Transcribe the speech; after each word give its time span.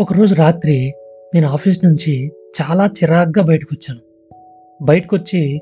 ఒకరోజు 0.00 0.34
రాత్రి 0.34 0.94
నేను 1.34 1.48
ఆఫీస్ 1.48 1.84
నుంచి 1.84 2.28
చాలా 2.28 2.86
చిరాగ్గా 2.86 3.42
బయటకు 3.42 3.74
వచ్చాను 3.74 4.00
బయటకు 4.84 5.16
వచ్చి 5.16 5.60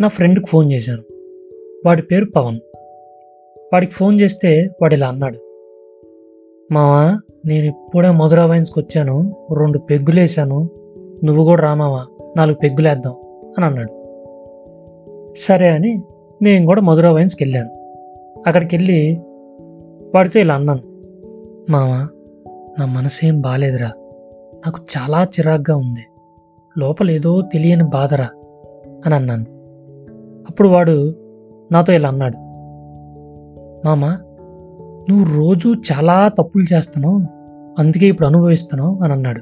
నా 0.00 0.08
ఫ్రెండ్కి 0.08 0.46
ఫోన్ 0.46 0.72
చేశాను. 0.72 1.02
వాడి 1.86 2.02
పేరు 2.02 2.24
పవన్. 2.24 2.60
వాడికి 3.72 3.92
ఫోన్ 3.92 4.20
చేస్తే 4.20 4.70
వాడు 4.82 4.94
ఇలా 4.94 5.08
అన్నాడు. 5.08 5.38
మావా 6.72 7.20
నేను 7.46 7.66
ఇప్పుడే 7.66 8.10
మధురా 8.10 8.46
వైన్స్కి 8.46 8.80
వచ్చాను. 8.80 9.46
రెండు 9.58 9.78
పెగ్గులు 9.78 10.20
వేసాను 10.20 10.68
నువ్వు 11.24 11.44
కూడా 11.44 11.62
రా 11.62 11.74
మావా. 11.74 12.06
నాలుగు 12.36 12.56
పెగ్గులు 12.56 12.88
వేద్దాం 12.88 13.14
అని 13.58 13.64
అన్నాడు. 13.64 14.02
సరే 15.38 15.68
అని 15.68 16.02
నేను 16.42 16.66
కూడా 16.66 16.80
మధురా 16.80 17.12
వైన్స్కి 17.12 17.44
వెళ్ళాను. 17.44 17.70
అక్కడికి 18.46 18.76
వెళ్ళి 18.76 19.20
వాడితో 20.14 20.40
ఇలా 20.40 20.54
అన్నాను. 20.54 20.80
మావా 21.70 22.08
నా 22.78 22.86
మనసేం 22.86 23.40
బాలేదురా. 23.40 23.92
నాకు 24.66 24.80
చాలా 24.98 25.24
చిరాగ్గా 25.24 25.76
ఉంది. 25.76 26.06
లోపలేదో 26.78 27.42
తెలియని 27.52 27.84
బాధరా 27.84 28.28
అని 29.06 29.14
అన్నాను. 29.14 29.46
అప్పుడు 30.50 30.68
వాడు 30.68 31.14
నాతో 31.72 31.92
ఇలా 31.92 32.08
అన్నాడు. 32.08 32.36
మామ 33.86 34.06
నువ్వు 35.10 35.38
రోజు 35.38 35.68
చాలా 35.68 36.28
తప్పులు 36.28 36.74
చేస్తున్నావు. 36.74 37.18
అందుకే 37.78 38.06
ఇప్పుడు 38.06 38.26
అనుభవిస్తున్నావు 38.26 39.04
అని 39.04 39.12
అన్నాడు. 39.12 39.40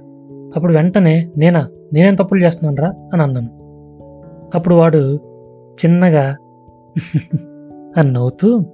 అప్పుడు 0.56 0.72
వెంటనే 0.72 1.30
నేనా? 1.36 1.68
నేనేం 1.92 2.14
తప్పులు 2.14 2.44
చేస్తున్నాను 2.44 2.82
రా 2.82 3.08
అని 3.12 3.22
అన్నాను. 3.22 3.48
అప్పుడు 4.54 4.74
వాడు 4.74 5.16
చిన్నగా 5.84 6.36
అని 7.96 8.12
నవ్వుతూ 8.12 8.64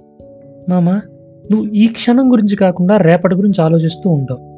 మామ 0.69 1.01
నువ్వు 1.51 1.67
ఈ 1.67 1.87
క్షణం 1.87 2.31
గురించి 2.31 2.55
కాకుండా 2.55 2.97
రేపటి 2.97 3.35
గురించి 3.35 3.61
ఆలోచిస్తూ 3.61 4.09
ఉంటావు. 4.09 4.57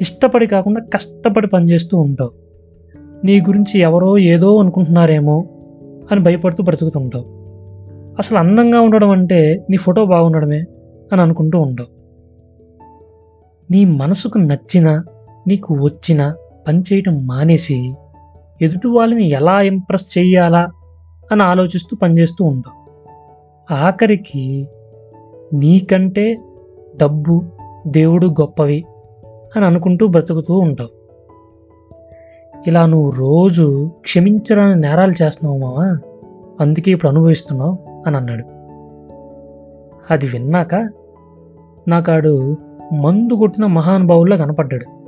ఇష్టపడి 0.00 0.46
కాకుండా 0.46 0.80
కష్టపడి 0.94 1.46
పనిచేస్తూ 1.46 1.98
ఉంటావు. 1.98 2.30
నీ 3.24 3.40
గురించి 3.40 3.78
ఎవరో 3.78 4.18
ఏదో 4.18 4.58
అనుకుంటున్నారేమో 4.58 5.44
అని 6.10 6.20
భయపడుతూ 6.20 6.62
బ్రతుకుతుంటావు 6.62 7.24
అసలు 8.18 8.38
అందంగా 8.38 8.80
ఉండడం 8.80 9.10
అంటే 9.10 9.66
నీ 9.70 9.76
ఫోటో 9.76 10.04
బాగుండడమే 10.06 10.64
అని 11.12 11.22
అనుకుంటూ 11.22 11.60
ఉంటావు. 11.60 11.98
నీ 13.70 13.84
మనసుకు 13.84 14.38
నచ్చిన 14.38 15.02
నీకు 15.46 15.74
వచ్చిన 15.74 16.34
పని 16.68 16.82
చేయటం 16.92 17.26
మానేసి 17.26 17.92
ఎదుటి 18.62 18.88
వాళ్ళని 18.88 19.28
ఎలా 19.28 19.60
ఇంప్రెస్ 19.60 20.18
చేయాలా 20.18 20.68
అని 21.32 21.42
ఆలోచిస్తూ 21.42 21.96
పనిచేస్తూ 22.02 22.44
ఉంటావు. 22.44 22.78
ఆఖరికి 23.74 24.68
నీకంటే 25.54 26.38
డబ్బు 26.96 27.42
దేవుడు 27.86 28.26
గొప్పవి 28.26 28.84
అని 29.56 29.64
అనుకుంటూ 29.64 30.06
బ్రతుకుతూ 30.06 30.58
ఉంటావు. 30.58 30.98
ఇలా 32.66 32.86
నువ్వు 32.86 33.10
రోజు 33.10 33.90
క్షమించరాని 34.00 34.80
నేరాలు 34.80 35.22
చేస్తున్నావు 35.22 35.58
మావా? 35.58 35.98
అందుకే 36.60 36.90
ఇప్పుడు 36.90 37.12
అనుభవిస్తున్నావు 37.12 37.78
అని 38.06 38.16
అన్నాడు. 38.16 38.44
అది 40.12 40.26
విన్నాక 40.26 40.74
నాకాడు 41.88 42.56
మందు 42.94 43.34
కొట్టిన 43.34 43.66
మహానుభావుల్లో 43.66 44.36
కనపడ్డాడు. 44.36 44.98